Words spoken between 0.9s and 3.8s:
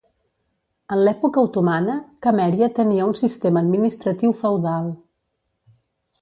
En l'època otomana, Camèria tenia un sistema